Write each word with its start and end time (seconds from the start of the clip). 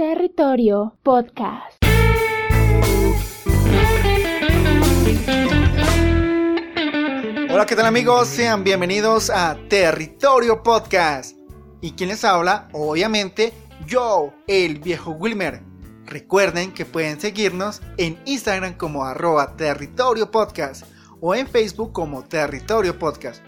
Territorio 0.00 0.96
Podcast. 1.02 1.76
Hola, 7.50 7.66
¿qué 7.66 7.76
tal 7.76 7.84
amigos? 7.84 8.26
Sean 8.28 8.64
bienvenidos 8.64 9.28
a 9.28 9.58
Territorio 9.68 10.62
Podcast. 10.62 11.36
¿Y 11.82 11.92
quién 11.92 12.08
les 12.08 12.24
habla? 12.24 12.70
Obviamente, 12.72 13.52
yo, 13.86 14.32
el 14.46 14.78
viejo 14.78 15.10
Wilmer. 15.10 15.60
Recuerden 16.06 16.72
que 16.72 16.86
pueden 16.86 17.20
seguirnos 17.20 17.82
en 17.98 18.18
Instagram 18.24 18.78
como 18.78 19.04
arroba 19.04 19.54
Territorio 19.54 20.30
Podcast 20.30 20.86
o 21.20 21.34
en 21.34 21.46
Facebook 21.46 21.92
como 21.92 22.24
Territorio 22.24 22.98
Podcast. 22.98 23.42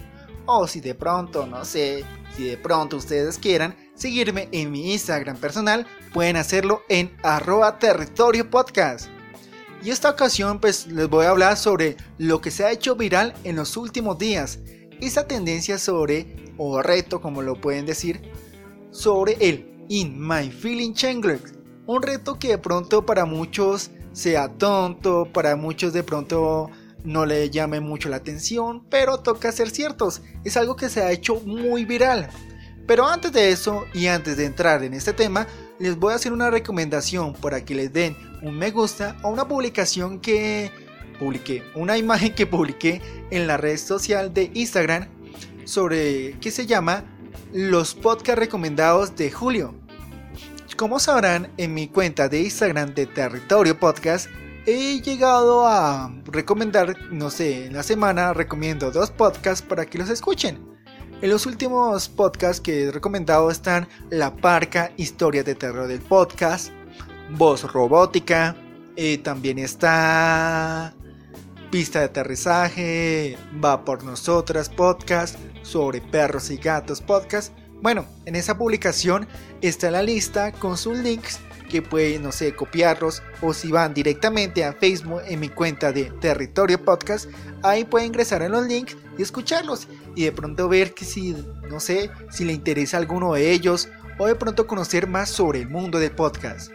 O 0.44 0.66
si 0.66 0.82
de 0.82 0.94
pronto, 0.94 1.46
no 1.46 1.64
sé, 1.64 2.04
si 2.36 2.44
de 2.44 2.58
pronto 2.58 2.98
ustedes 2.98 3.38
quieran 3.38 3.74
seguirme 4.02 4.48
en 4.50 4.72
mi 4.72 4.92
Instagram 4.92 5.36
personal, 5.36 5.86
pueden 6.12 6.36
hacerlo 6.36 6.82
en 6.88 7.16
arroba 7.22 7.78
territorio 7.78 8.50
podcast. 8.50 9.06
Y 9.80 9.90
esta 9.90 10.10
ocasión 10.10 10.58
pues 10.58 10.88
les 10.88 11.08
voy 11.08 11.24
a 11.24 11.30
hablar 11.30 11.56
sobre 11.56 11.96
lo 12.18 12.40
que 12.40 12.50
se 12.50 12.64
ha 12.64 12.72
hecho 12.72 12.96
viral 12.96 13.32
en 13.44 13.54
los 13.54 13.76
últimos 13.76 14.18
días. 14.18 14.58
Esa 15.00 15.28
tendencia 15.28 15.78
sobre, 15.78 16.52
o 16.58 16.82
reto 16.82 17.20
como 17.20 17.42
lo 17.42 17.60
pueden 17.60 17.86
decir, 17.86 18.20
sobre 18.90 19.36
el 19.40 19.86
In 19.88 20.18
My 20.18 20.50
Feeling 20.50 20.94
Chandler. 20.94 21.40
Un 21.86 22.02
reto 22.02 22.40
que 22.40 22.48
de 22.48 22.58
pronto 22.58 23.06
para 23.06 23.24
muchos 23.24 23.92
sea 24.12 24.48
tonto, 24.48 25.28
para 25.32 25.54
muchos 25.54 25.92
de 25.92 26.02
pronto 26.02 26.70
no 27.04 27.24
le 27.24 27.50
llame 27.50 27.78
mucho 27.78 28.08
la 28.08 28.16
atención, 28.16 28.84
pero 28.90 29.18
toca 29.18 29.52
ser 29.52 29.70
ciertos. 29.70 30.22
Es 30.42 30.56
algo 30.56 30.74
que 30.74 30.88
se 30.88 31.02
ha 31.02 31.12
hecho 31.12 31.36
muy 31.44 31.84
viral. 31.84 32.28
Pero 32.92 33.08
antes 33.08 33.32
de 33.32 33.50
eso 33.50 33.86
y 33.94 34.08
antes 34.08 34.36
de 34.36 34.44
entrar 34.44 34.84
en 34.84 34.92
este 34.92 35.14
tema, 35.14 35.46
les 35.78 35.96
voy 35.96 36.12
a 36.12 36.16
hacer 36.16 36.30
una 36.30 36.50
recomendación 36.50 37.32
para 37.32 37.64
que 37.64 37.74
les 37.74 37.90
den 37.90 38.14
un 38.42 38.58
me 38.58 38.70
gusta 38.70 39.16
a 39.22 39.28
una 39.28 39.48
publicación 39.48 40.20
que 40.20 40.70
publiqué, 41.18 41.62
una 41.74 41.96
imagen 42.06 42.34
que 42.34 42.46
publiqué 42.46 43.00
en 43.30 43.46
la 43.46 43.56
red 43.56 43.78
social 43.78 44.34
de 44.34 44.50
Instagram 44.52 45.08
sobre 45.64 46.38
que 46.38 46.50
se 46.50 46.66
llama 46.66 47.02
los 47.54 47.94
podcasts 47.94 48.38
recomendados 48.38 49.16
de 49.16 49.30
julio. 49.30 49.74
Como 50.76 51.00
sabrán, 51.00 51.50
en 51.56 51.72
mi 51.72 51.88
cuenta 51.88 52.28
de 52.28 52.42
Instagram 52.42 52.92
de 52.92 53.06
Territorio 53.06 53.80
Podcast 53.80 54.28
he 54.66 55.00
llegado 55.00 55.66
a 55.66 56.14
recomendar, 56.26 56.94
no 57.10 57.30
sé, 57.30 57.68
en 57.68 57.72
la 57.72 57.84
semana 57.84 58.34
recomiendo 58.34 58.90
dos 58.90 59.10
podcasts 59.10 59.66
para 59.66 59.86
que 59.86 59.96
los 59.96 60.10
escuchen. 60.10 60.71
En 61.22 61.30
los 61.30 61.46
últimos 61.46 62.08
podcasts 62.08 62.60
que 62.60 62.82
he 62.82 62.90
recomendado 62.90 63.48
están 63.48 63.86
La 64.10 64.34
Parca, 64.34 64.90
Historia 64.96 65.44
de 65.44 65.54
Terror 65.54 65.86
del 65.86 66.00
Podcast, 66.00 66.72
Voz 67.30 67.62
Robótica, 67.72 68.56
eh, 68.96 69.18
también 69.18 69.60
está 69.60 70.92
Pista 71.70 72.00
de 72.00 72.06
Aterrizaje, 72.06 73.38
Va 73.64 73.84
por 73.84 74.02
Nosotras 74.02 74.68
Podcast, 74.68 75.38
sobre 75.62 76.00
Perros 76.00 76.50
y 76.50 76.56
Gatos 76.56 77.00
Podcast. 77.00 77.52
Bueno, 77.80 78.04
en 78.24 78.34
esa 78.34 78.58
publicación 78.58 79.28
está 79.60 79.92
la 79.92 80.02
lista 80.02 80.50
con 80.50 80.76
sus 80.76 80.98
links 80.98 81.38
que 81.72 81.80
pueden, 81.80 82.22
no 82.22 82.32
sé, 82.32 82.54
copiarlos 82.54 83.22
o 83.40 83.54
si 83.54 83.72
van 83.72 83.94
directamente 83.94 84.62
a 84.62 84.74
Facebook 84.74 85.22
en 85.26 85.40
mi 85.40 85.48
cuenta 85.48 85.90
de 85.90 86.04
Territorio 86.20 86.84
Podcast, 86.84 87.30
ahí 87.62 87.84
pueden 87.84 88.08
ingresar 88.08 88.42
en 88.42 88.52
los 88.52 88.66
links 88.66 88.94
y 89.16 89.22
escucharlos 89.22 89.88
y 90.14 90.24
de 90.24 90.32
pronto 90.32 90.68
ver 90.68 90.92
que 90.92 91.06
si, 91.06 91.34
no 91.70 91.80
sé, 91.80 92.10
si 92.30 92.44
le 92.44 92.52
interesa 92.52 92.98
alguno 92.98 93.32
de 93.32 93.50
ellos 93.50 93.88
o 94.18 94.26
de 94.26 94.34
pronto 94.34 94.66
conocer 94.66 95.06
más 95.06 95.30
sobre 95.30 95.60
el 95.60 95.70
mundo 95.70 95.98
del 95.98 96.10
podcast. 96.10 96.70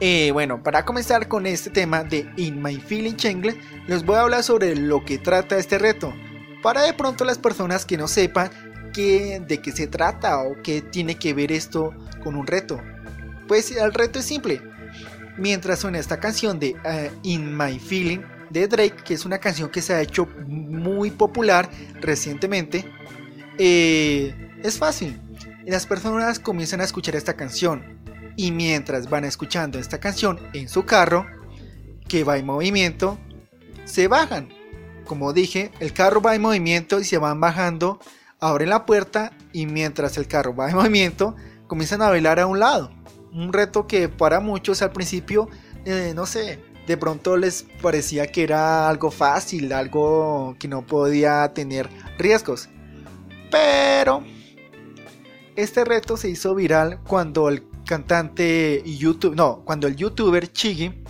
Eh, 0.00 0.30
bueno, 0.32 0.62
para 0.62 0.86
comenzar 0.86 1.28
con 1.28 1.46
este 1.46 1.68
tema 1.68 2.02
de 2.02 2.26
In 2.38 2.62
My 2.62 2.80
Feeling 2.80 3.16
Chengle, 3.16 3.60
les 3.86 4.06
voy 4.06 4.16
a 4.16 4.22
hablar 4.22 4.42
sobre 4.42 4.74
lo 4.74 5.04
que 5.04 5.18
trata 5.18 5.58
este 5.58 5.76
reto. 5.76 6.14
Para 6.62 6.84
de 6.84 6.94
pronto 6.94 7.26
las 7.26 7.36
personas 7.36 7.84
que 7.84 7.98
no 7.98 8.08
sepan 8.08 8.50
qué, 8.94 9.42
de 9.46 9.60
qué 9.60 9.70
se 9.70 9.86
trata 9.86 10.38
o 10.38 10.62
qué 10.62 10.80
tiene 10.80 11.16
que 11.16 11.34
ver 11.34 11.52
esto 11.52 11.92
con 12.22 12.36
un 12.36 12.46
reto. 12.46 12.80
Pues 13.48 13.70
el 13.70 13.92
reto 13.92 14.18
es 14.18 14.24
simple. 14.24 14.60
Mientras 15.36 15.80
suena 15.80 15.98
esta 15.98 16.20
canción 16.20 16.58
de 16.58 16.72
uh, 16.72 17.18
In 17.22 17.56
My 17.56 17.78
Feeling, 17.78 18.20
de 18.50 18.68
Drake, 18.68 18.96
que 19.04 19.14
es 19.14 19.24
una 19.24 19.38
canción 19.38 19.68
que 19.68 19.82
se 19.82 19.94
ha 19.94 20.00
hecho 20.00 20.26
muy 20.46 21.10
popular 21.10 21.68
recientemente, 22.00 22.84
eh, 23.58 24.34
es 24.62 24.78
fácil. 24.78 25.20
Las 25.66 25.86
personas 25.86 26.38
comienzan 26.38 26.80
a 26.80 26.84
escuchar 26.84 27.16
esta 27.16 27.34
canción 27.34 28.00
y 28.36 28.52
mientras 28.52 29.08
van 29.08 29.24
escuchando 29.24 29.78
esta 29.78 29.98
canción 29.98 30.38
en 30.52 30.68
su 30.68 30.84
carro, 30.84 31.26
que 32.08 32.22
va 32.22 32.36
en 32.36 32.46
movimiento, 32.46 33.18
se 33.84 34.08
bajan. 34.08 34.50
Como 35.04 35.32
dije, 35.32 35.72
el 35.80 35.92
carro 35.92 36.20
va 36.20 36.34
en 36.34 36.42
movimiento 36.42 37.00
y 37.00 37.04
se 37.04 37.18
van 37.18 37.40
bajando, 37.40 37.98
abren 38.40 38.70
la 38.70 38.86
puerta 38.86 39.32
y 39.52 39.66
mientras 39.66 40.16
el 40.16 40.28
carro 40.28 40.54
va 40.54 40.70
en 40.70 40.76
movimiento, 40.76 41.34
comienzan 41.66 42.02
a 42.02 42.08
bailar 42.08 42.40
a 42.40 42.46
un 42.46 42.60
lado. 42.60 42.90
Un 43.34 43.52
reto 43.52 43.86
que 43.86 44.08
para 44.08 44.40
muchos 44.40 44.80
al 44.80 44.92
principio, 44.92 45.48
eh, 45.84 46.12
no 46.14 46.24
sé, 46.24 46.60
de 46.86 46.96
pronto 46.96 47.36
les 47.36 47.66
parecía 47.82 48.26
que 48.26 48.42
era 48.42 48.88
algo 48.88 49.10
fácil, 49.10 49.72
algo 49.72 50.56
que 50.58 50.68
no 50.68 50.86
podía 50.86 51.52
tener 51.52 51.88
riesgos. 52.18 52.68
Pero 53.50 54.22
este 55.56 55.84
reto 55.84 56.16
se 56.16 56.28
hizo 56.28 56.54
viral 56.54 57.00
cuando 57.06 57.48
el 57.48 57.64
cantante 57.84 58.82
y 58.84 58.96
YouTube, 58.96 59.34
no, 59.34 59.62
cuando 59.64 59.86
el 59.86 59.96
youtuber 59.96 60.50
Chigi 60.52 61.02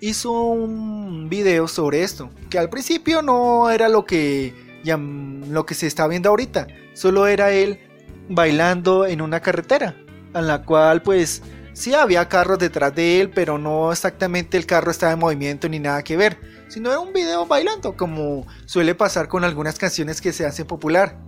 hizo 0.00 0.32
un 0.32 1.28
video 1.28 1.68
sobre 1.68 2.02
esto, 2.02 2.30
que 2.48 2.58
al 2.58 2.70
principio 2.70 3.22
no 3.22 3.70
era 3.70 3.88
lo 3.88 4.04
que 4.04 4.54
lo 4.82 5.66
que 5.66 5.74
se 5.74 5.86
está 5.86 6.06
viendo 6.06 6.30
ahorita, 6.30 6.66
solo 6.94 7.26
era 7.26 7.50
él 7.52 7.80
bailando 8.28 9.06
en 9.06 9.20
una 9.20 9.40
carretera, 9.40 9.94
en 10.34 10.46
la 10.46 10.62
cual 10.62 11.02
pues 11.02 11.42
Sí 11.72 11.94
había 11.94 12.28
carros 12.28 12.58
detrás 12.58 12.94
de 12.94 13.20
él, 13.20 13.30
pero 13.30 13.58
no 13.58 13.92
exactamente 13.92 14.56
el 14.56 14.66
carro 14.66 14.90
estaba 14.90 15.12
en 15.12 15.18
movimiento 15.18 15.68
ni 15.68 15.78
nada 15.78 16.02
que 16.02 16.16
ver, 16.16 16.38
sino 16.68 16.90
era 16.90 16.98
un 17.00 17.12
video 17.12 17.46
bailando, 17.46 17.96
como 17.96 18.46
suele 18.66 18.94
pasar 18.94 19.28
con 19.28 19.44
algunas 19.44 19.78
canciones 19.78 20.20
que 20.20 20.32
se 20.32 20.44
hacen 20.44 20.66
popular. 20.66 21.18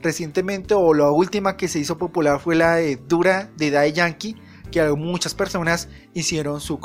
Recientemente, 0.00 0.74
o 0.74 0.94
la 0.94 1.10
última 1.10 1.56
que 1.56 1.68
se 1.68 1.78
hizo 1.78 1.98
popular 1.98 2.40
fue 2.40 2.56
la 2.56 2.76
de 2.76 2.96
Dura 2.96 3.50
de 3.56 3.70
Dai 3.70 3.92
Yankee, 3.92 4.36
que 4.70 4.82
muchas 4.92 5.34
personas 5.34 5.88
hicieron 6.14 6.60
su, 6.60 6.80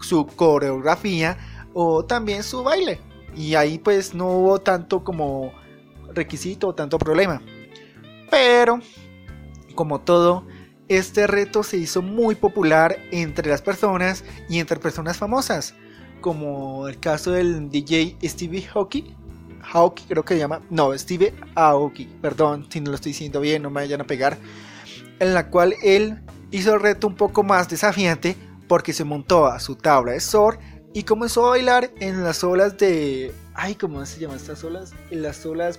su 0.00 0.26
coreografía 0.26 1.36
o 1.74 2.04
también 2.04 2.42
su 2.42 2.64
baile. 2.64 3.00
Y 3.36 3.54
ahí 3.54 3.78
pues 3.78 4.14
no 4.14 4.28
hubo 4.28 4.58
tanto 4.60 5.04
como 5.04 5.52
requisito 6.14 6.68
o 6.68 6.74
tanto 6.74 6.98
problema. 6.98 7.40
Pero, 8.30 8.80
como 9.74 10.00
todo, 10.00 10.46
este 10.88 11.26
reto 11.26 11.62
se 11.62 11.76
hizo 11.76 12.02
muy 12.02 12.34
popular 12.34 12.98
entre 13.10 13.48
las 13.48 13.62
personas 13.62 14.24
y 14.48 14.60
entre 14.60 14.78
personas 14.78 15.16
famosas, 15.16 15.74
como 16.20 16.88
el 16.88 16.98
caso 17.00 17.32
del 17.32 17.70
DJ 17.70 18.16
Stevie 18.22 18.68
Aoki, 18.74 19.14
Aoki 19.72 20.04
creo 20.04 20.24
que 20.24 20.34
se 20.34 20.40
llama, 20.40 20.62
no, 20.70 20.96
Steve 20.96 21.34
Aoki, 21.54 22.06
perdón 22.20 22.66
si 22.70 22.80
no 22.80 22.90
lo 22.90 22.96
estoy 22.96 23.12
diciendo 23.12 23.40
bien, 23.40 23.62
no 23.62 23.70
me 23.70 23.82
vayan 23.82 24.00
a 24.00 24.06
pegar, 24.06 24.38
en 25.18 25.34
la 25.34 25.50
cual 25.50 25.74
él 25.82 26.22
hizo 26.50 26.74
el 26.74 26.80
reto 26.80 27.06
un 27.06 27.16
poco 27.16 27.42
más 27.42 27.68
desafiante 27.68 28.36
porque 28.68 28.92
se 28.92 29.04
montó 29.04 29.46
a 29.46 29.60
su 29.60 29.76
tabla 29.76 30.12
de 30.12 30.20
surf 30.20 30.58
y 30.94 31.02
comenzó 31.02 31.46
a 31.46 31.50
bailar 31.50 31.90
en 32.00 32.24
las 32.24 32.42
olas 32.42 32.78
de... 32.78 33.32
Ay, 33.54 33.74
¿cómo 33.74 34.04
se 34.06 34.18
llaman 34.18 34.38
estas 34.38 34.64
olas? 34.64 34.94
En 35.10 35.22
las 35.22 35.44
olas... 35.44 35.78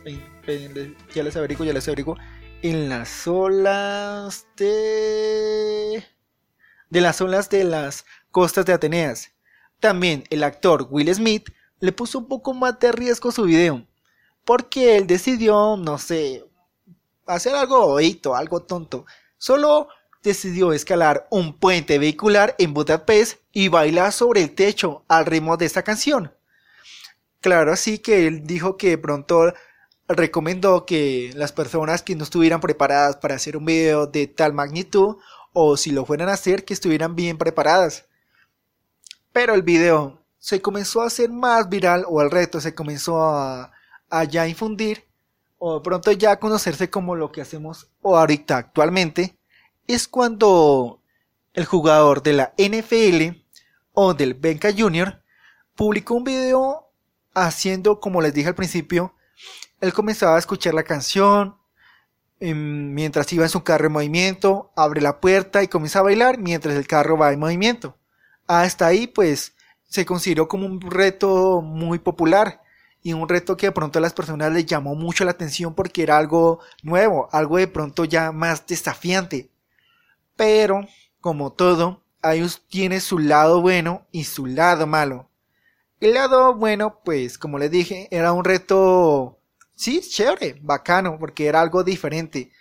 Ya 1.16 1.24
les 1.24 1.36
averiguo, 1.36 1.66
ya 1.66 1.74
les 1.74 1.88
averiguo 1.88 2.18
en 2.62 2.90
las 2.90 3.28
olas 3.28 4.48
de... 4.58 6.04
de 6.90 7.02
las 7.02 7.22
olas 7.22 7.50
de 7.50 7.64
las 7.64 8.06
costas 8.32 8.66
de 8.66 8.74
Ateneas. 8.74 9.32
También 9.80 10.24
el 10.30 10.44
actor 10.44 10.88
Will 10.90 11.14
Smith 11.14 11.50
le 11.80 11.92
puso 11.92 12.20
un 12.20 12.28
poco 12.28 12.54
más 12.54 12.80
de 12.80 12.92
riesgo 12.92 13.30
a 13.30 13.32
su 13.32 13.44
video, 13.44 13.86
porque 14.44 14.98
él 14.98 15.06
decidió, 15.06 15.78
no 15.78 16.00
sé, 16.00 16.44
hacer 17.28 17.56
algo 17.56 17.86
oído, 17.86 18.36
algo 18.36 18.64
tonto. 18.64 19.06
Solo 19.38 19.90
decidió 20.24 20.74
escalar 20.74 21.28
un 21.30 21.58
puente 21.60 22.00
vehicular 22.00 22.56
en 22.58 22.74
Budapest 22.74 23.40
y 23.52 23.68
bailar 23.68 24.12
sobre 24.12 24.42
el 24.42 24.56
techo 24.56 25.06
al 25.08 25.26
ritmo 25.28 25.58
de 25.58 25.66
esta 25.66 25.84
canción. 25.84 26.34
Claro, 27.40 27.72
así 27.72 28.00
que 28.00 28.26
él 28.26 28.48
dijo 28.48 28.78
que 28.78 28.98
pronto 28.98 29.54
recomendó 30.08 30.86
que 30.86 31.32
las 31.36 31.52
personas 31.52 32.02
que 32.02 32.16
no 32.16 32.24
estuvieran 32.24 32.62
preparadas 32.62 33.18
para 33.18 33.36
hacer 33.36 33.58
un 33.58 33.66
video 33.66 34.08
de 34.08 34.28
tal 34.28 34.54
magnitud 34.54 35.18
o 35.54 35.78
si 35.78 35.92
lo 35.92 36.06
fueran 36.06 36.30
a 36.30 36.34
hacer 36.34 36.66
que 36.66 36.74
estuvieran 36.74 37.16
bien 37.16 37.38
preparadas. 37.38 38.06
Pero 39.34 39.54
el 39.54 39.64
video 39.64 40.22
se 40.40 40.62
comenzó 40.62 41.02
a 41.02 41.08
hacer 41.08 41.30
más 41.30 41.70
viral 41.70 42.06
o 42.08 42.22
el 42.22 42.32
reto 42.32 42.62
se 42.62 42.74
comenzó 42.74 43.22
a, 43.22 43.72
ya 44.30 44.48
infundir 44.48 45.06
o 45.58 45.76
de 45.76 45.82
pronto 45.82 46.12
ya 46.12 46.32
a 46.32 46.40
conocerse 46.40 46.90
como 46.90 47.16
lo 47.16 47.32
que 47.32 47.42
hacemos 47.42 47.90
ahorita 48.04 48.58
actualmente 48.58 49.38
es 49.88 50.08
cuando 50.08 51.02
el 51.54 51.66
jugador 51.66 52.22
de 52.22 52.34
la 52.34 52.54
NFL 52.58 53.42
o 54.00 54.14
del 54.14 54.36
Benca 54.36 54.70
Junior, 54.78 55.24
publicó 55.74 56.14
un 56.14 56.24
video 56.24 56.92
haciendo, 57.34 58.00
como 58.00 58.22
les 58.22 58.32
dije 58.32 58.50
al 58.50 58.54
principio, 58.54 59.16
él 59.82 59.94
comenzaba 59.94 60.36
a 60.36 60.40
escuchar 60.40 60.74
la 60.74 60.84
canción, 60.84 61.58
em, 62.40 62.94
mientras 62.94 63.32
iba 63.34 63.46
en 63.46 63.50
su 63.50 63.64
carro 63.64 63.88
en 63.88 63.94
movimiento, 63.94 64.72
abre 64.76 65.02
la 65.02 65.20
puerta 65.20 65.64
y 65.64 65.68
comienza 65.68 66.00
a 66.00 66.04
bailar 66.04 66.38
mientras 66.38 66.76
el 66.76 66.88
carro 66.88 67.18
va 67.18 67.34
en 67.34 67.40
movimiento. 67.40 67.98
Hasta 68.48 68.88
ahí 68.88 69.08
pues 69.08 69.54
se 69.90 70.06
consideró 70.06 70.48
como 70.48 70.66
un 70.66 70.82
reto 70.82 71.62
muy 71.62 72.00
popular 72.00 72.62
y 73.02 73.14
un 73.14 73.30
reto 73.30 73.56
que 73.58 73.68
de 73.68 73.72
pronto 73.72 74.00
a 74.00 74.02
las 74.02 74.14
personas 74.14 74.52
les 74.52 74.66
llamó 74.66 74.96
mucho 74.96 75.24
la 75.26 75.32
atención 75.32 75.74
porque 75.74 76.04
era 76.04 76.18
algo 76.18 76.60
nuevo, 76.84 77.30
algo 77.32 77.58
de 77.58 77.68
pronto 77.68 78.06
ya 78.06 78.32
más 78.32 78.66
desafiante. 78.68 79.50
Pero, 80.36 80.88
como 81.22 81.52
todo, 81.54 82.04
ahí 82.22 82.46
tiene 82.70 83.00
su 83.00 83.20
lado 83.20 83.62
bueno 83.62 84.06
y 84.12 84.26
su 84.26 84.46
lado 84.46 84.88
malo. 84.88 85.30
El 86.00 86.14
lado 86.14 86.54
bueno, 86.56 87.02
pues, 87.04 87.38
como 87.38 87.58
les 87.58 87.72
dije, 87.72 88.08
era 88.12 88.34
un 88.34 88.44
reto, 88.44 89.40
sí, 89.78 90.02
chévere, 90.02 90.60
bacano, 90.62 91.18
porque 91.20 91.46
era 91.48 91.62
algo 91.62 91.84
diferente. 91.84 92.52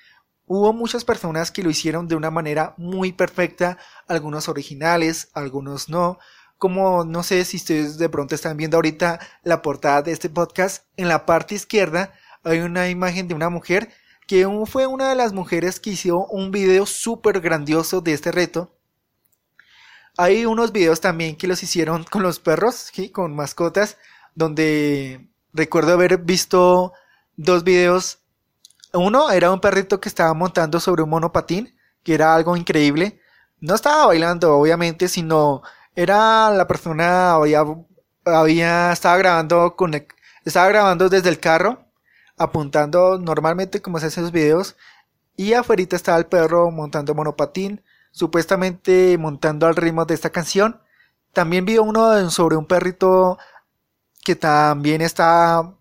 Hubo 0.46 0.72
muchas 0.72 1.04
personas 1.04 1.50
que 1.50 1.62
lo 1.62 1.70
hicieron 1.70 2.06
de 2.06 2.14
una 2.14 2.30
manera 2.30 2.74
muy 2.76 3.12
perfecta, 3.12 3.78
algunos 4.06 4.48
originales, 4.48 5.30
algunos 5.34 5.88
no, 5.88 6.18
como 6.58 7.04
no 7.04 7.22
sé 7.24 7.44
si 7.44 7.56
ustedes 7.56 7.98
de 7.98 8.08
pronto 8.08 8.34
están 8.34 8.56
viendo 8.56 8.76
ahorita 8.76 9.18
la 9.42 9.62
portada 9.62 10.02
de 10.02 10.12
este 10.12 10.30
podcast, 10.30 10.84
en 10.96 11.08
la 11.08 11.26
parte 11.26 11.56
izquierda 11.56 12.12
hay 12.44 12.60
una 12.60 12.88
imagen 12.88 13.26
de 13.26 13.34
una 13.34 13.50
mujer 13.50 13.90
que 14.26 14.46
fue 14.66 14.86
una 14.86 15.08
de 15.08 15.16
las 15.16 15.32
mujeres 15.32 15.80
que 15.80 15.90
hizo 15.90 16.26
un 16.26 16.50
video 16.50 16.86
súper 16.86 17.40
grandioso 17.40 18.00
de 18.00 18.12
este 18.12 18.32
reto. 18.32 18.72
Hay 20.16 20.46
unos 20.46 20.72
videos 20.72 21.00
también 21.00 21.36
que 21.36 21.46
los 21.46 21.62
hicieron 21.62 22.04
con 22.04 22.22
los 22.22 22.38
perros, 22.40 22.90
con 23.12 23.34
mascotas, 23.34 23.98
donde 24.34 25.28
recuerdo 25.52 25.92
haber 25.92 26.19
visto 26.19 26.92
dos 27.36 27.64
videos. 27.64 28.18
Uno 28.92 29.30
era 29.30 29.52
un 29.52 29.60
perrito 29.60 30.00
que 30.00 30.08
estaba 30.08 30.34
montando 30.34 30.80
sobre 30.80 31.02
un 31.02 31.10
monopatín, 31.10 31.76
que 32.02 32.14
era 32.14 32.34
algo 32.34 32.56
increíble. 32.56 33.20
No 33.60 33.74
estaba 33.74 34.06
bailando, 34.06 34.56
obviamente, 34.56 35.08
sino 35.08 35.62
era 35.96 36.50
la 36.50 36.66
persona 36.66 37.32
había, 37.32 37.64
había 38.24 38.92
estaba 38.92 39.16
grabando 39.16 39.76
con 39.76 39.94
estaba 40.44 40.68
grabando 40.68 41.08
desde 41.08 41.30
el 41.30 41.40
carro 41.40 41.86
apuntando 42.36 43.18
normalmente 43.18 43.80
como 43.80 43.98
se 43.98 44.06
hacen 44.06 44.24
los 44.24 44.32
videos 44.32 44.76
y 45.36 45.54
afuera 45.54 45.82
estaba 45.90 46.18
el 46.18 46.26
perro 46.26 46.70
montando 46.70 47.14
monopatín 47.14 47.82
supuestamente 48.12 49.16
montando 49.18 49.66
al 49.66 49.76
ritmo 49.76 50.04
de 50.04 50.14
esta 50.14 50.30
canción 50.30 50.82
también 51.32 51.64
vi 51.64 51.78
uno 51.78 52.30
sobre 52.30 52.56
un 52.56 52.66
perrito 52.66 53.38
que 54.22 54.36
también 54.36 55.00
está 55.00 55.74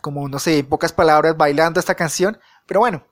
como 0.00 0.28
no 0.28 0.38
sé 0.38 0.58
en 0.58 0.66
pocas 0.66 0.92
palabras 0.92 1.36
bailando 1.36 1.80
esta 1.80 1.94
canción 1.94 2.38
pero 2.66 2.80
bueno 2.80 3.04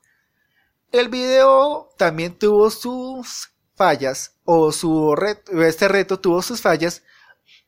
el 0.92 1.08
video 1.08 1.88
también 1.96 2.38
tuvo 2.38 2.68
sus 2.70 3.52
fallas 3.74 4.36
o 4.44 4.72
su 4.72 5.14
reto, 5.16 5.62
este 5.62 5.88
reto 5.88 6.20
tuvo 6.20 6.42
sus 6.42 6.60
fallas 6.60 7.02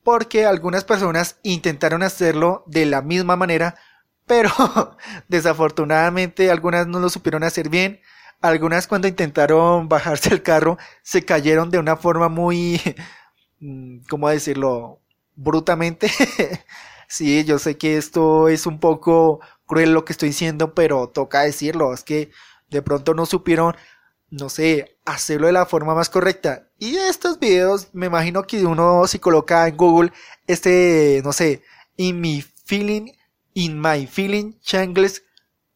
porque 0.03 0.45
algunas 0.45 0.85
personas 0.85 1.39
intentaron 1.43 2.03
hacerlo 2.03 2.63
de 2.67 2.85
la 2.87 3.01
misma 3.01 3.37
manera, 3.37 3.77
pero 4.27 4.51
desafortunadamente 5.29 6.51
algunas 6.51 6.87
no 6.87 7.01
lo 7.01 7.09
supieron 7.09 7.43
hacer 7.43 7.69
bien. 7.71 8.01
Algunas 8.43 8.87
cuando 8.87 9.09
intentaron 9.09 9.89
bajarse 9.89 10.29
el 10.29 10.43
carro 10.43 10.77
se 11.03 11.25
cayeron 11.25 11.71
de 11.71 11.79
una 11.79 11.97
forma 11.97 12.29
muy, 12.29 12.79
mm, 13.61 14.01
¿cómo 14.09 14.29
decirlo? 14.29 15.01
Brutamente. 15.35 16.11
sí, 17.15 17.45
yo 17.45 17.59
sé 17.59 17.77
que 17.79 17.97
esto 17.97 18.49
es 18.49 18.67
un 18.67 18.81
poco 18.81 19.41
cruel 19.67 19.93
lo 19.93 20.05
que 20.05 20.13
estoy 20.13 20.31
diciendo, 20.31 20.75
pero 20.75 21.09
toca 21.09 21.43
decirlo. 21.43 21.93
Es 21.95 22.05
que 22.05 22.31
de 22.71 22.83
pronto 22.83 23.15
no 23.15 23.27
supieron 23.27 23.77
no 24.35 24.49
sé, 24.49 24.99
hacerlo 25.05 25.47
de 25.47 25.53
la 25.53 25.67
forma 25.67 25.95
más 25.95 26.11
correcta. 26.11 26.69
Y 26.79 26.97
estos 26.97 27.39
videos, 27.39 27.89
me 27.93 28.07
imagino 28.07 28.43
que 28.45 28.67
uno 28.67 29.07
si 29.07 29.19
coloca 29.19 29.69
en 29.69 29.77
Google 29.77 30.13
este, 30.47 31.21
no 31.25 31.33
sé, 31.33 31.63
in 31.97 32.21
my 32.21 32.45
feeling, 32.65 33.13
in 33.55 33.81
my 33.81 34.07
feeling, 34.07 34.59
changles 34.61 35.23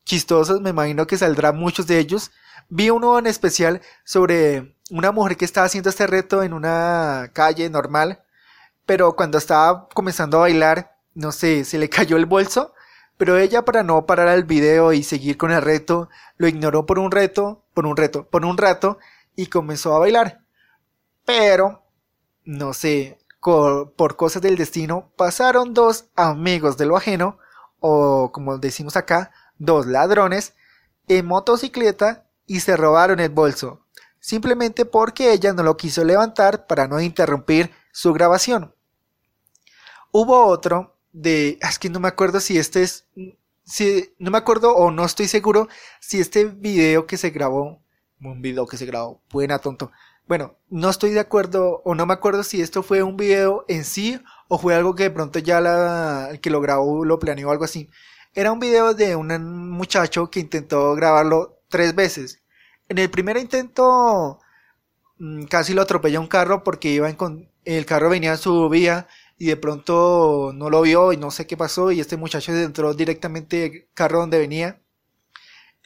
chistosos, 0.05 0.61
me 0.61 0.70
imagino 0.70 1.06
que 1.06 1.19
saldrán 1.19 1.56
muchos 1.56 1.87
de 1.87 1.99
ellos. 1.99 2.32
Vi 2.69 2.91
uno 2.91 3.19
en 3.19 3.26
especial 3.26 3.81
sobre 4.05 4.76
una 4.91 5.12
mujer 5.12 5.37
que 5.37 5.44
estaba 5.44 5.67
haciendo 5.67 5.91
este 5.91 6.06
reto 6.06 6.43
en 6.43 6.52
una 6.52 7.31
calle 7.34 7.70
normal, 7.70 8.25
pero 8.87 9.14
cuando 9.14 9.38
estaba 9.38 9.88
comenzando 9.91 10.38
a 10.38 10.41
bailar, 10.41 10.97
no 11.19 11.32
sé, 11.32 11.65
se 11.65 11.79
le 11.79 11.88
cayó 11.88 12.17
el 12.17 12.26
bolso 12.26 12.73
pero 13.19 13.37
ella 13.37 13.65
para 13.65 13.82
no 13.82 14.06
parar 14.06 14.29
el 14.29 14.44
video 14.44 14.93
y 14.93 15.03
seguir 15.03 15.37
con 15.37 15.50
el 15.50 15.61
reto, 15.61 16.09
lo 16.37 16.47
ignoró 16.47 16.87
por 16.87 17.00
un 17.00 17.11
reto, 17.11 17.65
por 17.75 17.85
un 17.85 17.97
reto, 17.97 18.29
por 18.29 18.44
un 18.47 18.56
rato 18.56 18.99
y 19.35 19.49
comenzó 19.49 19.94
a 19.94 19.99
bailar. 19.99 20.41
Pero, 21.25 21.82
no 22.44 22.73
sé, 22.73 23.19
por 23.41 24.17
cosas 24.17 24.41
del 24.41 24.56
destino, 24.56 25.11
pasaron 25.17 25.75
dos 25.75 26.06
amigos 26.15 26.76
de 26.79 26.87
lo 26.87 26.97
ajeno, 26.97 27.38
o 27.81 28.31
como 28.32 28.56
decimos 28.59 28.97
acá, 28.97 29.32
dos 29.59 29.87
ladrones, 29.87 30.55
en 31.09 31.26
motocicleta 31.26 32.29
y 32.47 32.61
se 32.61 32.76
robaron 32.76 33.19
el 33.19 33.31
bolso, 33.31 33.85
simplemente 34.20 34.85
porque 34.85 35.32
ella 35.32 35.53
no 35.53 35.65
lo 35.65 35.76
quiso 35.76 36.05
levantar 36.05 36.69
para 36.69 36.87
no 36.87 37.00
interrumpir 37.00 37.73
su 37.91 38.12
grabación. 38.12 38.75
Hubo 40.12 40.47
otro 40.47 40.97
de, 41.12 41.58
es 41.60 41.78
que 41.78 41.90
no 41.90 42.00
me 42.00 42.08
acuerdo 42.08 42.40
si 42.40 42.58
este 42.58 42.82
es, 42.82 43.06
si, 43.64 44.10
no 44.19 44.31
me 44.31 44.38
acuerdo 44.38 44.75
o 44.75 44.90
no 44.90 45.05
estoy 45.05 45.28
seguro 45.28 45.69
si 46.00 46.20
este 46.20 46.44
video 46.44 47.06
que 47.06 47.16
se 47.16 47.31
grabó, 47.31 47.82
un 48.20 48.43
video 48.43 48.66
que 48.66 48.76
se 48.76 48.87
grabó, 48.87 49.20
buena 49.31 49.58
tonto. 49.58 49.90
Bueno, 50.26 50.56
no 50.69 50.90
estoy 50.90 51.10
de 51.10 51.20
acuerdo 51.20 51.81
o 51.84 51.94
no 51.94 52.05
me 52.05 52.12
acuerdo 52.12 52.43
si 52.43 52.60
esto 52.60 52.82
fue 52.82 53.02
un 53.02 53.16
video 53.16 53.64
en 53.69 53.84
sí 53.84 54.20
o 54.49 54.58
fue 54.58 54.75
algo 54.75 54.94
que 54.94 55.05
de 55.05 55.10
pronto 55.10 55.38
ya 55.38 55.60
la, 55.60 56.28
el 56.31 56.40
que 56.40 56.50
lo 56.50 56.60
grabó 56.60 57.05
lo 57.05 57.19
planeó 57.19 57.50
algo 57.50 57.64
así. 57.64 57.88
Era 58.34 58.52
un 58.52 58.60
video 58.60 58.94
de 58.94 59.16
un 59.16 59.70
muchacho 59.70 60.31
que 60.31 60.40
intentó 60.40 60.94
grabarlo 60.94 61.60
tres 61.69 61.94
veces. 61.94 62.43
En 62.88 62.99
el 62.99 63.10
primer 63.10 63.37
intento 63.37 64.38
mm, 65.19 65.44
casi 65.44 65.72
lo 65.75 65.82
atropelló 65.82 66.20
un 66.20 66.29
carro 66.29 66.62
porque 66.62 66.91
iba 66.91 67.08
en, 67.08 67.17
el 67.65 67.86
carro 67.86 68.10
venía 68.10 68.32
en 68.32 68.38
su 68.38 68.69
vía 68.69 69.08
y 69.38 69.46
de 69.46 69.56
pronto 69.56 70.52
no 70.54 70.68
lo 70.68 70.82
vio 70.82 71.12
y 71.12 71.16
no 71.16 71.30
sé 71.30 71.46
qué 71.46 71.56
pasó 71.56 71.92
y 71.92 72.00
este 72.00 72.16
muchacho 72.16 72.52
entró 72.52 72.92
directamente 72.92 73.64
al 73.64 73.94
carro 73.94 74.20
donde 74.20 74.38
venía. 74.38 74.80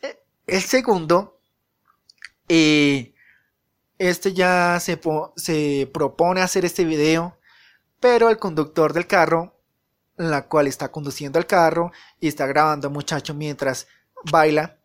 E, 0.03 0.19
el 0.47 0.63
segundo, 0.63 1.39
eh, 2.49 3.15
este 3.99 4.33
ya 4.33 4.81
se, 4.81 4.99
se 5.37 5.91
propone 5.93 6.41
hacer 6.41 6.65
este 6.65 6.85
video, 6.85 7.39
pero 8.01 8.31
el 8.31 8.39
conductor 8.39 8.95
del 8.95 9.07
carro, 9.07 9.61
la 10.17 10.49
cual 10.49 10.67
está 10.67 10.91
conduciendo 10.91 11.39
el 11.39 11.47
carro 11.47 11.93
y 12.21 12.29
está 12.29 12.47
grabando 12.47 12.89
al 12.89 12.95
muchacho 12.95 13.35
mientras 13.35 13.87
baila, 14.31 14.79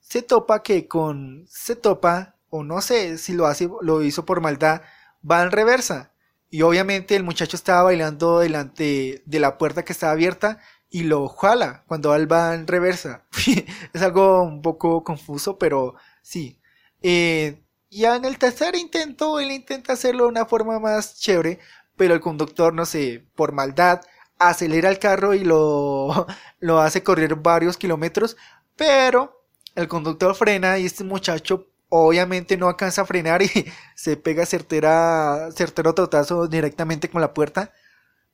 se 0.00 0.22
topa 0.22 0.62
que 0.62 0.88
con, 0.88 1.46
se 1.48 1.76
topa, 1.76 2.36
o 2.50 2.64
no 2.64 2.80
sé 2.80 3.18
si 3.18 3.34
lo 3.34 3.46
hace, 3.46 3.70
lo 3.82 4.02
hizo 4.02 4.24
por 4.24 4.40
maldad, 4.40 4.82
va 5.28 5.42
en 5.42 5.52
reversa 5.52 6.12
y 6.50 6.62
obviamente 6.62 7.16
el 7.16 7.22
muchacho 7.22 7.56
estaba 7.56 7.84
bailando 7.84 8.40
delante 8.40 9.22
de 9.24 9.40
la 9.40 9.56
puerta 9.56 9.84
que 9.84 9.92
estaba 9.92 10.12
abierta 10.12 10.58
y 10.90 11.04
lo 11.04 11.28
jala 11.28 11.84
cuando 11.86 12.14
él 12.14 12.30
va 12.30 12.54
en 12.54 12.66
reversa. 12.66 13.24
es 13.92 14.02
algo 14.02 14.42
un 14.42 14.60
poco 14.60 15.04
confuso, 15.04 15.58
pero 15.58 15.94
sí. 16.22 16.60
Eh, 17.02 17.62
ya 17.90 18.16
en 18.16 18.24
el 18.24 18.38
tercer 18.38 18.74
intento, 18.76 19.40
él 19.40 19.52
intenta 19.52 19.92
hacerlo 19.94 20.24
de 20.24 20.30
una 20.30 20.46
forma 20.46 20.78
más 20.80 21.18
chévere, 21.20 21.60
pero 21.96 22.14
el 22.14 22.20
conductor, 22.20 22.74
no 22.74 22.84
sé, 22.84 23.26
por 23.36 23.52
maldad, 23.52 24.00
acelera 24.38 24.90
el 24.90 24.98
carro 24.98 25.34
y 25.34 25.40
lo, 25.44 26.26
lo 26.60 26.80
hace 26.80 27.02
correr 27.02 27.36
varios 27.36 27.76
kilómetros, 27.76 28.36
pero 28.76 29.46
el 29.76 29.88
conductor 29.88 30.34
frena 30.34 30.78
y 30.78 30.86
este 30.86 31.04
muchacho 31.04 31.69
obviamente 31.90 32.56
no 32.56 32.68
alcanza 32.68 33.02
a 33.02 33.06
frenar 33.06 33.42
y 33.42 33.50
se 33.94 34.16
pega 34.16 34.46
certera, 34.46 35.50
certero 35.54 35.94
totazo 35.94 36.48
directamente 36.48 37.10
con 37.10 37.20
la 37.20 37.34
puerta. 37.34 37.72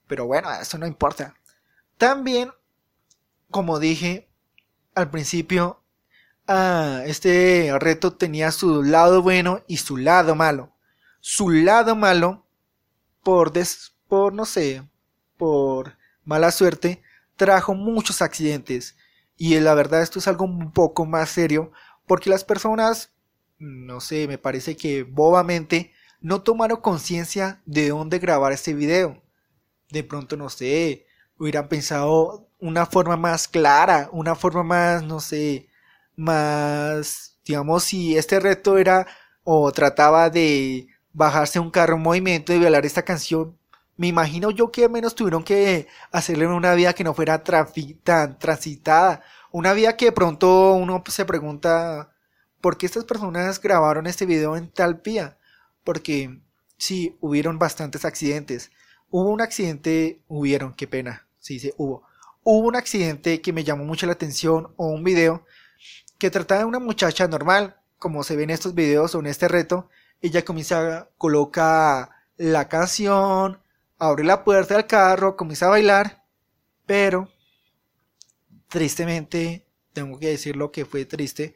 Pero 0.06 0.26
bueno, 0.26 0.48
eso 0.52 0.78
no 0.78 0.86
importa. 0.86 1.34
También, 1.98 2.52
como 3.50 3.80
dije 3.80 4.28
al 4.94 5.10
principio, 5.10 5.82
ah, 6.46 7.02
este 7.06 7.72
reto 7.80 8.12
tenía 8.14 8.52
su 8.52 8.82
lado 8.82 9.22
bueno 9.22 9.62
y 9.66 9.78
su 9.78 9.96
lado 9.96 10.34
malo. 10.36 10.72
Su 11.20 11.50
lado 11.50 11.96
malo, 11.96 12.46
por, 13.24 13.52
des, 13.52 13.94
por 14.06 14.32
no 14.32 14.44
sé, 14.44 14.88
por 15.36 15.96
mala 16.24 16.52
suerte, 16.52 17.02
trajo 17.36 17.74
muchos 17.74 18.22
accidentes. 18.22 18.96
Y 19.36 19.58
la 19.60 19.74
verdad 19.74 20.02
esto 20.02 20.18
es 20.18 20.28
algo 20.28 20.44
un 20.44 20.72
poco 20.72 21.04
más 21.04 21.30
serio 21.30 21.72
porque 22.06 22.30
las 22.30 22.44
personas 22.44 23.12
no 23.58 24.00
sé, 24.00 24.28
me 24.28 24.38
parece 24.38 24.76
que 24.76 25.02
bobamente 25.02 25.92
no 26.20 26.42
tomaron 26.42 26.80
conciencia 26.80 27.62
de 27.66 27.90
dónde 27.90 28.18
grabar 28.18 28.52
este 28.52 28.74
video. 28.74 29.22
De 29.90 30.02
pronto, 30.04 30.36
no 30.36 30.48
sé, 30.48 31.06
hubieran 31.38 31.68
pensado 31.68 32.48
una 32.58 32.86
forma 32.86 33.16
más 33.16 33.48
clara, 33.48 34.08
una 34.12 34.34
forma 34.34 34.62
más, 34.62 35.02
no 35.02 35.20
sé, 35.20 35.68
más, 36.16 37.38
digamos, 37.44 37.84
si 37.84 38.16
este 38.16 38.40
reto 38.40 38.78
era 38.78 39.06
o 39.44 39.70
trataba 39.72 40.30
de 40.30 40.88
bajarse 41.12 41.60
un 41.60 41.70
carro 41.70 41.96
en 41.96 42.02
movimiento 42.02 42.52
y 42.52 42.58
violar 42.58 42.84
esta 42.86 43.04
canción, 43.04 43.56
me 43.96 44.08
imagino 44.08 44.50
yo 44.50 44.70
que 44.70 44.84
al 44.84 44.90
menos 44.90 45.14
tuvieron 45.14 45.42
que 45.44 45.88
hacerle 46.12 46.46
una 46.46 46.74
vía 46.74 46.92
que 46.94 47.04
no 47.04 47.14
fuera 47.14 47.42
tan 47.42 48.38
transitada, 48.38 49.22
una 49.52 49.72
vía 49.72 49.96
que 49.96 50.06
de 50.06 50.12
pronto 50.12 50.74
uno 50.74 51.02
se 51.08 51.24
pregunta, 51.24 52.10
¿por 52.66 52.78
qué 52.78 52.86
estas 52.86 53.04
personas 53.04 53.60
grabaron 53.60 54.08
este 54.08 54.26
video 54.26 54.56
en 54.56 54.68
tal 54.68 54.94
vía? 54.94 55.38
Porque 55.84 56.40
sí, 56.76 57.16
hubieron 57.20 57.60
bastantes 57.60 58.04
accidentes. 58.04 58.72
Hubo 59.08 59.30
un 59.30 59.40
accidente, 59.40 60.20
hubieron, 60.26 60.74
qué 60.74 60.88
pena, 60.88 61.28
sí, 61.38 61.60
sí, 61.60 61.72
hubo. 61.76 62.02
Hubo 62.42 62.66
un 62.66 62.74
accidente 62.74 63.40
que 63.40 63.52
me 63.52 63.62
llamó 63.62 63.84
mucho 63.84 64.06
la 64.06 64.14
atención 64.14 64.74
o 64.74 64.88
un 64.88 65.04
video 65.04 65.44
que 66.18 66.28
trataba 66.28 66.62
de 66.62 66.64
una 66.64 66.80
muchacha 66.80 67.28
normal, 67.28 67.76
como 68.00 68.24
se 68.24 68.34
ve 68.34 68.42
en 68.42 68.50
estos 68.50 68.74
videos 68.74 69.14
o 69.14 69.20
en 69.20 69.26
este 69.26 69.46
reto. 69.46 69.88
Ella 70.20 70.44
comienza, 70.44 71.08
coloca 71.18 72.10
la 72.36 72.68
canción, 72.68 73.60
abre 73.96 74.24
la 74.24 74.42
puerta 74.42 74.74
del 74.74 74.88
carro, 74.88 75.36
comienza 75.36 75.66
a 75.66 75.70
bailar, 75.70 76.24
pero 76.84 77.28
tristemente, 78.66 79.64
tengo 79.92 80.18
que 80.18 80.30
decirlo 80.30 80.72
que 80.72 80.84
fue 80.84 81.04
triste, 81.04 81.54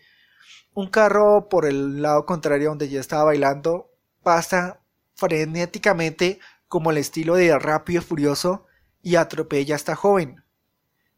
un 0.75 0.89
carro 0.89 1.49
por 1.49 1.67
el 1.67 2.03
lado 2.03 2.27
contrario 2.27 2.71
donde 2.71 2.87
ella 2.87 3.01
estaba 3.01 3.25
bailando 3.25 3.91
pasa 4.23 4.81
frenéticamente 5.15 6.41
como 6.69 6.91
el 6.91 6.99
estilo 6.99 7.35
de 7.35 7.59
rápido 7.59 8.01
y 8.01 8.05
furioso 8.05 8.67
y 9.03 9.17
atropella 9.17 9.75
a 9.75 9.77
esta 9.77 9.97
joven. 9.97 10.43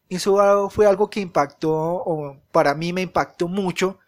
Eso 0.09 0.69
fue 0.71 0.87
algo 0.87 1.09
que 1.11 1.21
impactó, 1.21 1.73
o 1.73 2.37
para 2.53 2.75
mí 2.75 2.93
me 2.93 3.03
impactó 3.03 3.49
mucho, 3.49 3.99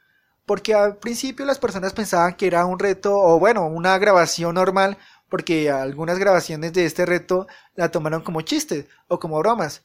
porque 0.47 0.75
al 0.75 0.99
principio 0.99 1.47
las 1.47 1.59
personas 1.59 1.95
pensaban 1.95 2.35
que 2.37 2.47
era 2.47 2.67
un 2.67 2.79
reto, 2.79 3.17
o 3.17 3.39
bueno, 3.39 3.67
una 3.67 3.97
grabación 3.99 4.55
normal, 4.57 4.99
porque 5.29 5.71
algunas 5.71 6.19
grabaciones 6.19 6.73
de 6.73 6.85
este 6.85 7.07
reto 7.07 7.47
la 7.75 7.91
tomaron 7.91 8.23
como 8.23 8.43
chistes 8.43 8.87
o 9.09 9.19
como 9.19 9.39
bromas. 9.39 9.85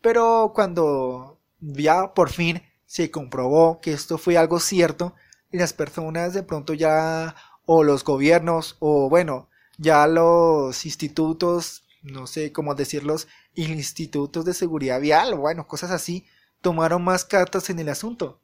Pero 0.00 0.52
cuando 0.54 1.40
ya 1.60 2.12
por 2.14 2.30
fin 2.30 2.62
se 2.94 3.10
comprobó 3.10 3.80
que 3.80 3.92
esto 3.92 4.18
fue 4.18 4.38
algo 4.38 4.60
cierto, 4.60 5.16
y 5.50 5.58
las 5.58 5.72
personas 5.72 6.32
de 6.32 6.44
pronto 6.44 6.74
ya, 6.74 7.34
o 7.66 7.82
los 7.82 8.04
gobiernos, 8.04 8.76
o 8.78 9.08
bueno, 9.08 9.48
ya 9.78 10.06
los 10.06 10.86
institutos, 10.86 11.84
no 12.02 12.28
sé 12.28 12.52
cómo 12.52 12.76
decirlos, 12.76 13.26
institutos 13.56 14.44
de 14.44 14.54
seguridad 14.54 15.00
vial, 15.00 15.34
bueno, 15.34 15.66
cosas 15.66 15.90
así, 15.90 16.24
tomaron 16.60 17.02
más 17.02 17.24
cartas 17.24 17.68
en 17.68 17.80
el 17.80 17.88
asunto. 17.88 18.40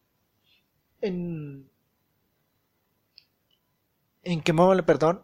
En... 1.00 1.70
¿En 4.24 4.42
qué 4.42 4.52
modo, 4.52 4.84
perdón? 4.84 5.22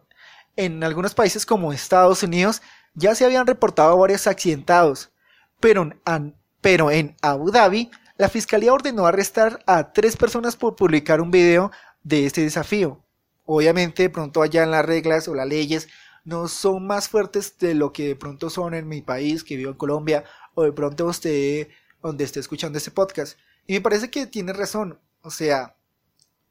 En 0.55 0.85
algunos 0.85 1.13
países 1.13 1.45
como 1.45 1.73
Estados 1.73 2.23
Unidos 2.23 2.61
ya 2.93 3.13
se 3.13 3.25
habían 3.25 3.45
reportado 3.45 3.97
varios 3.97 4.25
accidentados, 4.25 5.11
pero 5.59 5.81
en, 5.81 6.33
pero 6.61 6.91
en 6.91 7.17
Abu 7.21 7.51
Dhabi 7.51 7.91
la 8.17 8.29
fiscalía 8.29 8.73
ordenó 8.73 9.05
arrestar 9.05 9.63
a 9.67 9.93
tres 9.93 10.17
personas 10.17 10.55
por 10.55 10.75
publicar 10.75 11.21
un 11.21 11.31
video 11.31 11.71
de 12.03 12.25
este 12.25 12.41
desafío. 12.41 13.03
Obviamente, 13.45 14.03
de 14.03 14.09
pronto 14.09 14.41
allá 14.41 14.63
en 14.63 14.71
las 14.71 14.85
reglas 14.85 15.27
o 15.27 15.35
las 15.35 15.47
leyes 15.47 15.87
no 16.25 16.47
son 16.47 16.85
más 16.85 17.07
fuertes 17.07 17.57
de 17.59 17.73
lo 17.73 17.93
que 17.93 18.07
de 18.09 18.15
pronto 18.15 18.49
son 18.49 18.73
en 18.73 18.87
mi 18.87 19.01
país, 19.01 19.43
que 19.43 19.55
vivo 19.55 19.71
en 19.71 19.77
Colombia, 19.77 20.25
o 20.55 20.63
de 20.63 20.73
pronto 20.73 21.05
usted, 21.05 21.69
donde 22.01 22.23
esté 22.23 22.39
escuchando 22.39 22.77
este 22.77 22.91
podcast. 22.91 23.37
Y 23.67 23.73
me 23.73 23.81
parece 23.81 24.09
que 24.09 24.25
tiene 24.25 24.51
razón. 24.51 24.99
O 25.21 25.29
sea, 25.29 25.77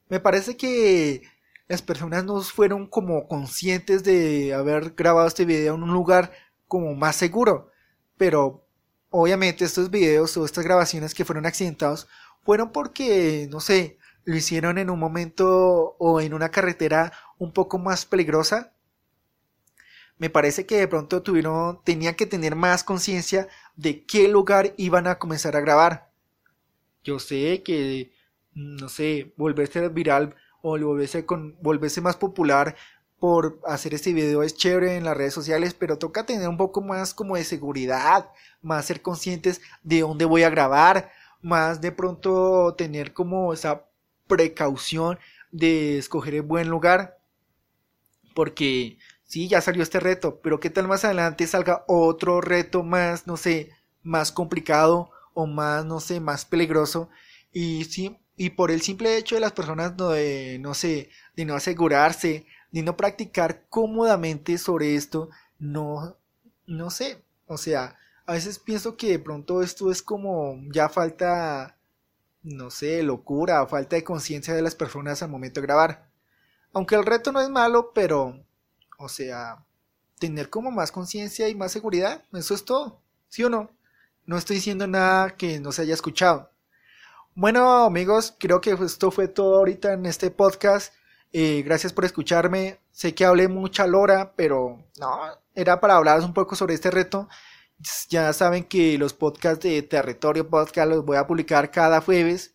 me 0.08 0.20
parece 0.20 0.56
que 0.56 1.22
las 1.68 1.82
personas 1.82 2.24
no 2.24 2.40
fueron 2.42 2.86
como 2.86 3.26
conscientes 3.26 4.04
de 4.04 4.54
haber 4.54 4.92
grabado 4.92 5.26
este 5.26 5.44
video 5.44 5.74
en 5.74 5.82
un 5.82 5.92
lugar 5.92 6.32
como 6.68 6.94
más 6.94 7.16
seguro. 7.16 7.70
Pero 8.16 8.65
obviamente 9.10 9.64
estos 9.64 9.90
videos 9.90 10.36
o 10.36 10.44
estas 10.44 10.64
grabaciones 10.64 11.14
que 11.14 11.24
fueron 11.24 11.46
accidentados 11.46 12.08
fueron 12.42 12.72
porque, 12.72 13.48
no 13.50 13.60
sé, 13.60 13.98
lo 14.24 14.36
hicieron 14.36 14.78
en 14.78 14.90
un 14.90 14.98
momento 14.98 15.96
o 15.98 16.20
en 16.20 16.34
una 16.34 16.50
carretera 16.50 17.12
un 17.38 17.52
poco 17.52 17.78
más 17.78 18.06
peligrosa 18.06 18.72
me 20.18 20.30
parece 20.30 20.66
que 20.66 20.76
de 20.76 20.88
pronto 20.88 21.22
tuvieron, 21.22 21.82
tenían 21.84 22.14
que 22.14 22.26
tener 22.26 22.54
más 22.56 22.84
conciencia 22.84 23.48
de 23.76 24.04
qué 24.04 24.28
lugar 24.28 24.74
iban 24.76 25.06
a 25.06 25.18
comenzar 25.18 25.56
a 25.56 25.60
grabar. 25.60 26.10
Yo 27.04 27.18
sé 27.18 27.62
que, 27.62 28.12
no 28.54 28.88
sé, 28.88 29.34
volverse 29.36 29.88
viral 29.90 30.34
o 30.62 30.78
volverse, 30.78 31.26
con, 31.26 31.56
volverse 31.60 32.00
más 32.00 32.16
popular 32.16 32.76
por 33.18 33.60
hacer 33.66 33.94
este 33.94 34.12
video 34.12 34.42
es 34.42 34.54
chévere 34.54 34.96
en 34.96 35.04
las 35.04 35.16
redes 35.16 35.34
sociales, 35.34 35.74
pero 35.74 35.98
toca 35.98 36.26
tener 36.26 36.48
un 36.48 36.56
poco 36.56 36.82
más 36.82 37.14
como 37.14 37.36
de 37.36 37.44
seguridad, 37.44 38.30
más 38.62 38.86
ser 38.86 39.02
conscientes 39.02 39.60
de 39.82 40.00
dónde 40.00 40.24
voy 40.24 40.42
a 40.42 40.50
grabar, 40.50 41.10
más 41.40 41.80
de 41.80 41.92
pronto 41.92 42.74
tener 42.76 43.12
como 43.12 43.52
esa 43.52 43.86
precaución 44.26 45.18
de 45.50 45.98
escoger 45.98 46.34
el 46.34 46.42
buen 46.42 46.68
lugar, 46.68 47.18
porque 48.34 48.98
sí, 49.24 49.48
ya 49.48 49.60
salió 49.60 49.82
este 49.82 50.00
reto, 50.00 50.40
pero 50.42 50.60
qué 50.60 50.70
tal 50.70 50.88
más 50.88 51.04
adelante 51.04 51.46
salga 51.46 51.84
otro 51.88 52.40
reto 52.40 52.82
más, 52.82 53.26
no 53.26 53.36
sé, 53.36 53.70
más 54.02 54.32
complicado 54.32 55.10
o 55.34 55.46
más, 55.46 55.84
no 55.84 56.00
sé, 56.00 56.20
más 56.20 56.44
peligroso. 56.44 57.08
Y 57.52 57.84
sí, 57.84 58.18
y 58.36 58.50
por 58.50 58.70
el 58.70 58.82
simple 58.82 59.16
hecho 59.16 59.34
de 59.34 59.40
las 59.40 59.52
personas 59.52 59.94
no, 59.96 60.10
de, 60.10 60.58
no 60.60 60.74
sé, 60.74 61.10
de 61.34 61.44
no 61.46 61.54
asegurarse, 61.54 62.46
de 62.72 62.82
no 62.82 62.96
practicar 62.96 63.64
cómodamente 63.68 64.58
sobre 64.58 64.94
esto, 64.94 65.30
no, 65.58 66.16
no 66.66 66.90
sé, 66.90 67.22
o 67.46 67.56
sea, 67.56 67.96
a 68.26 68.32
veces 68.32 68.58
pienso 68.58 68.96
que 68.96 69.08
de 69.10 69.18
pronto 69.18 69.62
esto 69.62 69.90
es 69.90 70.02
como 70.02 70.58
ya 70.72 70.88
falta, 70.88 71.76
no 72.42 72.70
sé, 72.70 73.02
locura, 73.02 73.66
falta 73.66 73.96
de 73.96 74.04
conciencia 74.04 74.54
de 74.54 74.62
las 74.62 74.74
personas 74.74 75.22
al 75.22 75.30
momento 75.30 75.60
de 75.60 75.66
grabar. 75.66 76.08
Aunque 76.72 76.96
el 76.96 77.06
reto 77.06 77.32
no 77.32 77.40
es 77.40 77.48
malo, 77.48 77.92
pero 77.94 78.44
o 78.98 79.08
sea, 79.08 79.64
tener 80.18 80.50
como 80.50 80.70
más 80.70 80.90
conciencia 80.90 81.48
y 81.48 81.54
más 81.54 81.72
seguridad, 81.72 82.24
eso 82.32 82.54
es 82.54 82.64
todo, 82.64 83.00
¿sí 83.28 83.44
o 83.44 83.50
no? 83.50 83.70
No 84.24 84.36
estoy 84.36 84.56
diciendo 84.56 84.86
nada 84.86 85.36
que 85.36 85.60
no 85.60 85.70
se 85.70 85.82
haya 85.82 85.94
escuchado. 85.94 86.50
Bueno 87.34 87.84
amigos, 87.84 88.34
creo 88.38 88.60
que 88.60 88.72
esto 88.72 89.10
fue 89.10 89.28
todo 89.28 89.58
ahorita 89.58 89.92
en 89.92 90.06
este 90.06 90.30
podcast. 90.30 90.92
Eh, 91.38 91.60
gracias 91.62 91.92
por 91.92 92.06
escucharme. 92.06 92.80
Sé 92.92 93.14
que 93.14 93.26
hablé 93.26 93.46
mucha 93.46 93.86
lora, 93.86 94.32
pero 94.36 94.82
no, 94.98 95.20
era 95.54 95.78
para 95.80 95.96
hablaros 95.96 96.24
un 96.24 96.32
poco 96.32 96.56
sobre 96.56 96.72
este 96.72 96.90
reto. 96.90 97.28
Ya 98.08 98.32
saben 98.32 98.64
que 98.64 98.96
los 98.96 99.12
podcasts 99.12 99.62
de 99.62 99.82
Territorio 99.82 100.48
Podcast 100.48 100.88
los 100.88 101.04
voy 101.04 101.18
a 101.18 101.26
publicar 101.26 101.70
cada 101.70 102.00
jueves. 102.00 102.54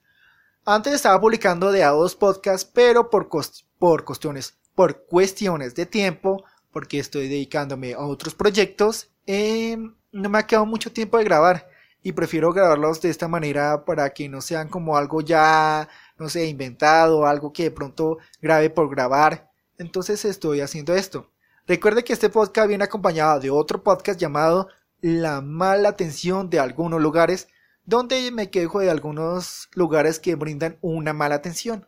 Antes 0.65 0.93
estaba 0.93 1.21
publicando 1.21 1.71
de 1.71 1.83
a 1.83 1.89
dos 1.89 2.15
podcasts, 2.15 2.67
pero 2.73 3.11
por, 3.11 3.29
por 3.77 4.03
cuestiones 4.03 4.57
por 4.73 5.05
cuestiones 5.05 5.75
de 5.75 5.85
tiempo, 5.85 6.43
porque 6.71 6.97
estoy 6.97 7.27
dedicándome 7.27 7.93
a 7.93 7.99
otros 7.99 8.33
proyectos, 8.33 9.11
eh, 9.27 9.77
no 10.11 10.29
me 10.29 10.39
ha 10.39 10.47
quedado 10.47 10.65
mucho 10.65 10.91
tiempo 10.91 11.19
de 11.19 11.25
grabar 11.25 11.67
y 12.01 12.13
prefiero 12.13 12.51
grabarlos 12.51 12.99
de 12.99 13.11
esta 13.11 13.27
manera 13.27 13.85
para 13.85 14.09
que 14.09 14.27
no 14.27 14.41
sean 14.41 14.69
como 14.69 14.97
algo 14.97 15.21
ya, 15.21 15.87
no 16.17 16.29
sé, 16.29 16.47
inventado, 16.47 17.25
algo 17.25 17.53
que 17.53 17.63
de 17.63 17.71
pronto 17.71 18.17
grabe 18.41 18.69
por 18.69 18.89
grabar. 18.89 19.51
Entonces 19.77 20.23
estoy 20.25 20.61
haciendo 20.61 20.95
esto. 20.95 21.31
Recuerde 21.67 22.03
que 22.03 22.13
este 22.13 22.29
podcast 22.29 22.67
viene 22.67 22.83
acompañado 22.83 23.39
de 23.39 23.49
otro 23.49 23.83
podcast 23.83 24.19
llamado 24.19 24.67
La 25.01 25.41
mala 25.41 25.89
atención 25.89 26.49
de 26.49 26.59
algunos 26.59 27.01
lugares, 27.01 27.47
donde 27.85 28.31
me 28.31 28.49
quejo 28.49 28.79
de 28.79 28.89
algunos 28.89 29.69
lugares 29.73 30.19
que 30.19 30.35
brindan 30.35 30.77
una 30.81 31.13
mala 31.13 31.35
atención 31.35 31.87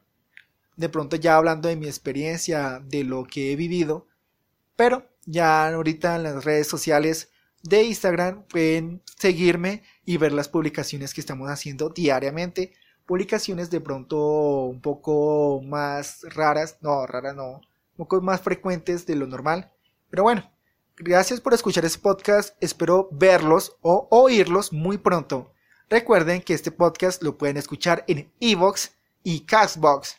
de 0.76 0.90
pronto 0.90 1.16
ya 1.16 1.38
hablando 1.38 1.70
de 1.70 1.76
mi 1.76 1.88
experiencia, 1.88 2.82
de 2.86 3.04
lo 3.04 3.26
que 3.26 3.52
he 3.52 3.56
vivido, 3.56 4.08
pero 4.76 5.10
ya 5.26 5.68
ahorita 5.68 6.16
en 6.16 6.24
las 6.24 6.44
redes 6.44 6.68
sociales 6.68 7.30
de 7.62 7.84
Instagram 7.84 8.44
pueden 8.48 9.02
seguirme 9.18 9.84
y 10.06 10.18
ver 10.18 10.34
las 10.34 10.50
publicaciones 10.50 11.14
que 11.14 11.22
estamos 11.22 11.50
haciendo 11.50 11.90
diariamente, 11.90 12.74
publicaciones 13.14 13.70
de 13.70 13.80
pronto 13.80 14.18
un 14.64 14.82
poco 14.82 15.62
más 15.64 16.26
raras, 16.34 16.78
no, 16.82 17.06
raras 17.06 17.36
no, 17.36 17.58
un 17.58 17.96
poco 17.96 18.20
más 18.22 18.42
frecuentes 18.42 19.06
de 19.06 19.16
lo 19.16 19.28
normal. 19.28 19.72
Pero 20.10 20.24
bueno, 20.24 20.52
gracias 20.98 21.40
por 21.40 21.54
escuchar 21.54 21.86
este 21.86 22.00
podcast, 22.00 22.58
espero 22.60 23.10
verlos 23.12 23.78
o 23.82 24.08
oírlos 24.10 24.74
muy 24.74 24.98
pronto. 24.98 25.54
Recuerden 25.92 26.42
que 26.42 26.56
este 26.56 26.72
podcast 26.72 27.22
lo 27.22 27.38
pueden 27.38 27.58
escuchar 27.58 28.04
en 28.08 28.32
Evox 28.40 28.96
y 29.22 29.42
Castbox. 29.42 30.18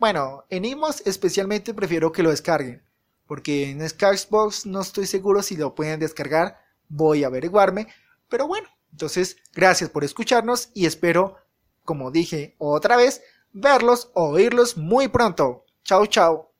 Bueno, 0.00 0.44
en 0.50 0.64
Evox 0.64 1.06
especialmente 1.06 1.72
prefiero 1.72 2.10
que 2.10 2.24
lo 2.24 2.30
descarguen, 2.30 2.82
porque 3.28 3.70
en 3.70 3.78
Castbox 3.90 4.66
no 4.66 4.80
estoy 4.80 5.06
seguro 5.06 5.40
si 5.40 5.56
lo 5.56 5.76
pueden 5.76 6.00
descargar, 6.00 6.58
voy 6.88 7.22
a 7.22 7.28
averiguarme, 7.28 7.86
pero 8.28 8.48
bueno, 8.48 8.68
entonces 8.90 9.36
gracias 9.52 9.88
por 9.88 10.02
escucharnos 10.02 10.70
y 10.74 10.86
espero 10.86 11.36
como 11.84 12.10
dije 12.10 12.56
otra 12.58 12.96
vez, 12.96 13.22
verlos 13.52 14.10
o 14.14 14.30
oírlos 14.30 14.76
muy 14.76 15.08
pronto. 15.08 15.64
Chau, 15.84 16.06
chau. 16.06 16.53